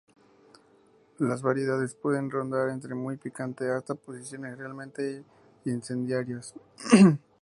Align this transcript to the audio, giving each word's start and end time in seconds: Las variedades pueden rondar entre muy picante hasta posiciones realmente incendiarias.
Las 1.19 1.43
variedades 1.43 1.93
pueden 1.93 2.31
rondar 2.31 2.69
entre 2.69 2.95
muy 2.95 3.17
picante 3.17 3.69
hasta 3.69 3.93
posiciones 3.93 4.57
realmente 4.57 5.23
incendiarias. 5.65 6.55